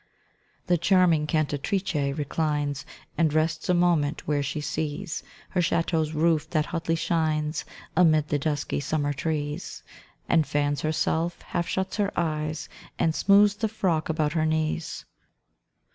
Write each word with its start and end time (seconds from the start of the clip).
The 0.65 0.79
charming 0.79 1.27
cantatrice 1.27 2.17
reclines 2.17 2.87
And 3.19 3.31
rests 3.31 3.69
a 3.69 3.75
moment 3.75 4.27
where 4.27 4.41
she 4.41 4.59
sees 4.59 5.21
Her 5.49 5.61
château's 5.61 6.11
roof 6.15 6.49
that 6.49 6.65
hotly 6.65 6.95
shines 6.95 7.65
Amid 7.95 8.29
the 8.29 8.39
dusky 8.39 8.79
summer 8.79 9.13
trees, 9.13 9.83
And 10.27 10.47
fans 10.47 10.81
herself, 10.81 11.43
half 11.43 11.67
shuts 11.67 11.97
her 11.97 12.11
eyes, 12.19 12.67
and 12.97 13.13
smoothes 13.13 13.57
the 13.57 13.67
frock 13.67 14.09
about 14.09 14.33
her 14.33 14.47
knees. 14.47 15.05